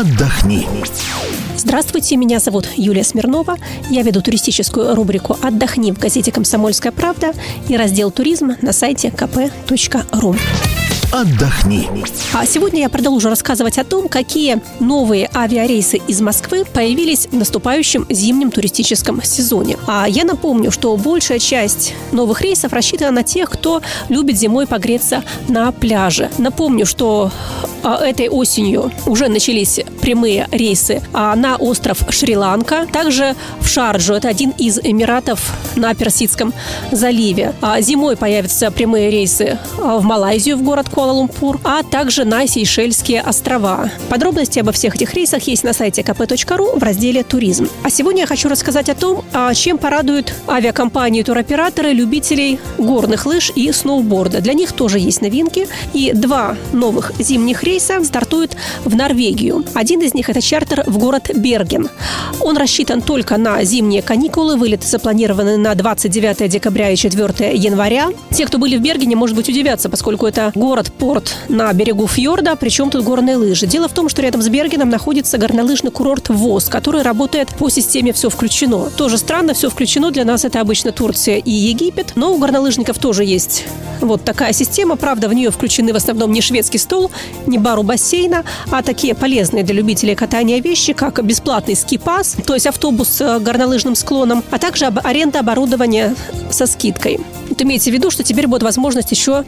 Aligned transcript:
Отдохни. 0.00 0.66
Здравствуйте, 1.58 2.16
меня 2.16 2.38
зовут 2.38 2.66
Юлия 2.74 3.04
Смирнова. 3.04 3.58
Я 3.90 4.00
веду 4.00 4.22
туристическую 4.22 4.94
рубрику 4.94 5.36
«Отдохни» 5.42 5.92
в 5.92 5.98
газете 5.98 6.32
«Комсомольская 6.32 6.90
правда» 6.90 7.34
и 7.68 7.76
раздел 7.76 8.10
«Туризм» 8.10 8.52
на 8.62 8.72
сайте 8.72 9.08
kp.ru. 9.08 10.38
Отдохни. 11.12 11.88
А 12.32 12.46
сегодня 12.46 12.82
я 12.82 12.88
продолжу 12.88 13.28
рассказывать 13.28 13.78
о 13.78 13.84
том, 13.84 14.08
какие 14.08 14.60
новые 14.78 15.28
авиарейсы 15.34 15.96
из 15.96 16.20
Москвы 16.20 16.64
появились 16.64 17.26
в 17.26 17.34
наступающем 17.34 18.06
зимнем 18.08 18.52
туристическом 18.52 19.20
сезоне. 19.24 19.76
А 19.88 20.06
я 20.08 20.24
напомню, 20.24 20.70
что 20.70 20.96
большая 20.96 21.40
часть 21.40 21.94
новых 22.12 22.42
рейсов 22.42 22.72
рассчитана 22.72 23.10
на 23.10 23.22
тех, 23.24 23.50
кто 23.50 23.82
любит 24.08 24.38
зимой 24.38 24.68
погреться 24.68 25.24
на 25.48 25.72
пляже. 25.72 26.30
Напомню, 26.38 26.86
что 26.86 27.32
а, 27.82 28.04
этой 28.04 28.28
осенью 28.28 28.92
уже 29.06 29.28
начались 29.28 29.80
прямые 30.00 30.46
рейсы 30.52 31.02
а, 31.12 31.34
на 31.34 31.56
остров 31.56 32.02
Шри-Ланка, 32.08 32.86
также 32.92 33.34
в 33.60 33.68
Шарджу, 33.68 34.14
это 34.14 34.28
один 34.28 34.50
из 34.50 34.78
эмиратов 34.78 35.40
на 35.74 35.94
Персидском 35.94 36.52
заливе. 36.92 37.54
А 37.60 37.80
зимой 37.80 38.16
появятся 38.16 38.70
прямые 38.70 39.10
рейсы 39.10 39.58
в 39.76 40.02
Малайзию, 40.02 40.56
в 40.56 40.62
город 40.62 40.88
Куала-Лумпур, 41.00 41.60
а 41.64 41.82
также 41.82 42.26
на 42.26 42.46
Сейшельские 42.46 43.22
острова. 43.22 43.90
Подробности 44.10 44.58
обо 44.58 44.70
всех 44.70 44.96
этих 44.96 45.14
рейсах 45.14 45.42
есть 45.44 45.64
на 45.64 45.72
сайте 45.72 46.02
kp.ru 46.02 46.78
в 46.78 46.82
разделе 46.82 47.22
«Туризм». 47.22 47.70
А 47.82 47.88
сегодня 47.88 48.22
я 48.22 48.26
хочу 48.26 48.50
рассказать 48.50 48.90
о 48.90 48.94
том, 48.94 49.24
а, 49.32 49.54
чем 49.54 49.78
порадуют 49.78 50.34
авиакомпании 50.46 51.22
туроператоры 51.22 51.92
любителей 51.92 52.58
горных 52.76 53.24
лыж 53.24 53.50
и 53.54 53.72
сноуборда. 53.72 54.42
Для 54.42 54.52
них 54.52 54.72
тоже 54.72 54.98
есть 54.98 55.22
новинки. 55.22 55.68
И 55.94 56.12
два 56.12 56.54
новых 56.74 57.12
зимних 57.18 57.62
рейса 57.62 58.04
стартуют 58.04 58.58
в 58.84 58.94
Норвегию. 58.94 59.64
Один 59.72 60.02
из 60.02 60.12
них– 60.12 60.28
это 60.28 60.42
чартер 60.42 60.84
в 60.86 60.98
город 60.98 61.30
Берген. 61.34 61.88
Он 62.40 62.58
рассчитан 62.58 63.00
только 63.00 63.38
на 63.38 63.64
зимние 63.64 64.02
каникулы. 64.02 64.56
Вылеты 64.56 64.86
запланированы 64.86 65.56
на 65.56 65.74
29 65.74 66.50
декабря 66.50 66.90
и 66.90 66.96
4 66.96 67.56
января. 67.56 68.10
Те, 68.34 68.44
кто 68.44 68.58
были 68.58 68.76
в 68.76 68.82
Бергене, 68.82 69.16
может 69.16 69.34
быть, 69.34 69.48
удивятся, 69.48 69.88
поскольку 69.88 70.26
это 70.26 70.52
город 70.54 70.89
порт 70.90 71.36
на 71.48 71.72
берегу 71.72 72.06
фьорда, 72.06 72.56
причем 72.56 72.90
тут 72.90 73.04
горные 73.04 73.36
лыжи. 73.36 73.66
Дело 73.66 73.88
в 73.88 73.92
том, 73.92 74.08
что 74.08 74.22
рядом 74.22 74.42
с 74.42 74.48
Бергеном 74.48 74.88
находится 74.88 75.38
горнолыжный 75.38 75.90
курорт 75.90 76.28
ВОЗ, 76.28 76.68
который 76.68 77.02
работает 77.02 77.48
по 77.48 77.70
системе 77.70 78.12
«Все 78.12 78.28
включено». 78.28 78.90
Тоже 78.90 79.18
странно, 79.18 79.54
все 79.54 79.70
включено. 79.70 80.10
Для 80.10 80.24
нас 80.24 80.44
это 80.44 80.60
обычно 80.60 80.92
Турция 80.92 81.36
и 81.36 81.50
Египет. 81.50 82.12
Но 82.16 82.32
у 82.32 82.38
горнолыжников 82.38 82.98
тоже 82.98 83.24
есть 83.24 83.64
вот 84.00 84.24
такая 84.24 84.52
система. 84.52 84.96
Правда, 84.96 85.28
в 85.28 85.34
нее 85.34 85.50
включены 85.50 85.92
в 85.92 85.96
основном 85.96 86.32
не 86.32 86.40
шведский 86.40 86.78
стол, 86.78 87.10
не 87.46 87.58
бар 87.58 87.78
у 87.78 87.82
бассейна, 87.82 88.44
а 88.70 88.82
такие 88.82 89.14
полезные 89.14 89.64
для 89.64 89.74
любителей 89.74 90.14
катания 90.14 90.60
вещи, 90.60 90.92
как 90.92 91.24
бесплатный 91.24 91.76
ски-пас, 91.76 92.36
то 92.46 92.54
есть 92.54 92.66
автобус 92.66 93.08
с 93.08 93.38
горнолыжным 93.40 93.94
склоном, 93.94 94.42
а 94.50 94.58
также 94.58 94.86
аренда 94.86 95.40
оборудования 95.40 96.14
со 96.50 96.66
скидкой. 96.66 97.20
Вот 97.60 97.66
имейте 97.66 97.90
в 97.90 97.92
виду, 97.92 98.10
что 98.10 98.22
теперь 98.22 98.46
будет 98.46 98.62
возможность 98.62 99.10
еще 99.10 99.44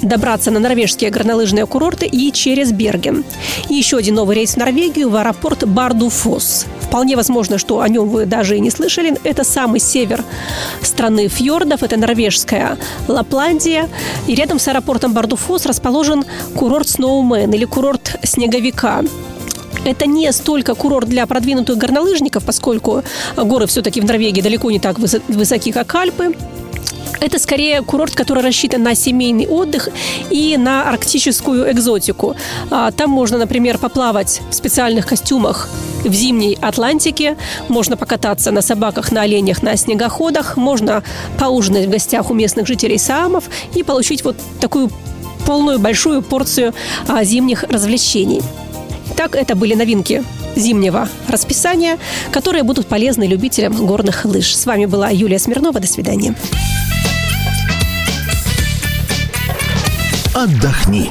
добраться 0.00 0.52
на 0.52 0.60
норвежские 0.60 1.10
горнолыжные 1.10 1.66
курорты 1.66 2.06
и 2.06 2.30
через 2.30 2.70
Берген. 2.70 3.24
И 3.68 3.74
еще 3.74 3.96
один 3.96 4.14
новый 4.14 4.36
рейс 4.36 4.54
в 4.54 4.58
Норвегию 4.58 5.10
в 5.10 5.16
аэропорт 5.16 5.66
Бардуфос. 5.66 6.66
Вполне 6.82 7.16
возможно, 7.16 7.58
что 7.58 7.80
о 7.80 7.88
нем 7.88 8.08
вы 8.08 8.26
даже 8.26 8.56
и 8.56 8.60
не 8.60 8.70
слышали. 8.70 9.16
Это 9.24 9.42
самый 9.42 9.80
север 9.80 10.22
страны 10.82 11.26
фьордов, 11.26 11.82
это 11.82 11.96
норвежская 11.96 12.78
Лапландия. 13.08 13.88
И 14.28 14.36
рядом 14.36 14.60
с 14.60 14.68
аэропортом 14.68 15.12
Бардуфос 15.12 15.66
расположен 15.66 16.24
курорт 16.54 16.90
Сноумен 16.90 17.52
или 17.52 17.64
курорт 17.64 18.20
Снеговика. 18.22 19.02
Это 19.84 20.06
не 20.06 20.30
столько 20.32 20.76
курорт 20.76 21.08
для 21.08 21.26
продвинутых 21.26 21.76
горнолыжников, 21.76 22.44
поскольку 22.44 23.02
горы 23.36 23.66
все-таки 23.66 24.00
в 24.00 24.04
Норвегии 24.04 24.40
далеко 24.40 24.70
не 24.70 24.78
так 24.78 25.00
высоки, 25.00 25.72
как 25.72 25.92
Альпы. 25.92 26.36
Это 27.22 27.38
скорее 27.38 27.82
курорт, 27.82 28.16
который 28.16 28.42
рассчитан 28.42 28.82
на 28.82 28.96
семейный 28.96 29.46
отдых 29.46 29.88
и 30.30 30.56
на 30.56 30.88
арктическую 30.88 31.70
экзотику. 31.70 32.34
А, 32.68 32.90
там 32.90 33.10
можно, 33.10 33.38
например, 33.38 33.78
поплавать 33.78 34.40
в 34.50 34.54
специальных 34.54 35.06
костюмах 35.06 35.68
в 36.02 36.12
зимней 36.12 36.58
Атлантике, 36.60 37.36
можно 37.68 37.96
покататься 37.96 38.50
на 38.50 38.60
собаках, 38.60 39.12
на 39.12 39.22
оленях, 39.22 39.62
на 39.62 39.76
снегоходах, 39.76 40.56
можно 40.56 41.04
поужинать 41.38 41.86
в 41.86 41.90
гостях 41.90 42.28
у 42.28 42.34
местных 42.34 42.66
жителей 42.66 42.98
Саамов 42.98 43.44
и 43.76 43.84
получить 43.84 44.24
вот 44.24 44.36
такую 44.60 44.90
полную 45.46 45.78
большую 45.78 46.22
порцию 46.22 46.74
а, 47.06 47.22
зимних 47.22 47.62
развлечений. 47.62 48.42
Так, 49.16 49.36
это 49.36 49.54
были 49.54 49.74
новинки 49.74 50.24
зимнего 50.56 51.08
расписания, 51.28 51.98
которые 52.32 52.64
будут 52.64 52.88
полезны 52.88 53.28
любителям 53.28 53.86
горных 53.86 54.24
лыж. 54.24 54.56
С 54.56 54.66
вами 54.66 54.86
была 54.86 55.10
Юлия 55.10 55.38
Смирнова. 55.38 55.78
До 55.78 55.86
свидания. 55.86 56.34
отдохни. 60.42 61.10